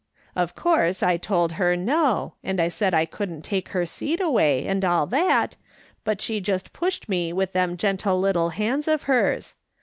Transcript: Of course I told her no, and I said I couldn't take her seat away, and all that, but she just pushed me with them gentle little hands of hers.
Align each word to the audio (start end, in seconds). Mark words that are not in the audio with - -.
Of 0.35 0.55
course 0.55 1.03
I 1.03 1.17
told 1.17 1.51
her 1.51 1.75
no, 1.77 2.33
and 2.43 2.59
I 2.59 2.69
said 2.69 2.91
I 2.91 3.05
couldn't 3.05 3.43
take 3.43 3.69
her 3.69 3.85
seat 3.85 4.19
away, 4.19 4.65
and 4.65 4.83
all 4.83 5.05
that, 5.05 5.57
but 6.03 6.21
she 6.21 6.41
just 6.41 6.73
pushed 6.73 7.07
me 7.07 7.31
with 7.31 7.53
them 7.53 7.77
gentle 7.77 8.19
little 8.19 8.49
hands 8.49 8.87
of 8.87 9.03
hers. 9.03 9.53